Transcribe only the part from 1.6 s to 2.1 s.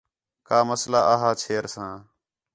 ساں